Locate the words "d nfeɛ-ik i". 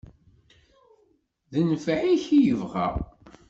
1.51-2.39